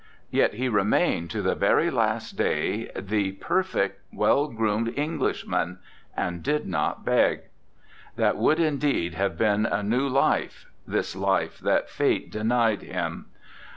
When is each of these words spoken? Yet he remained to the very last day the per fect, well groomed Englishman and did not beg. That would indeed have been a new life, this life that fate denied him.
Yet 0.31 0.55
he 0.55 0.67
remained 0.67 1.29
to 1.29 1.43
the 1.43 1.53
very 1.53 1.91
last 1.91 2.31
day 2.35 2.89
the 2.95 3.33
per 3.33 3.61
fect, 3.61 3.99
well 4.11 4.47
groomed 4.47 4.91
Englishman 4.97 5.77
and 6.17 6.41
did 6.41 6.65
not 6.65 7.05
beg. 7.05 7.41
That 8.15 8.35
would 8.35 8.59
indeed 8.59 9.13
have 9.13 9.37
been 9.37 9.67
a 9.67 9.83
new 9.83 10.09
life, 10.09 10.65
this 10.87 11.15
life 11.15 11.59
that 11.59 11.87
fate 11.87 12.31
denied 12.31 12.81
him. 12.81 13.27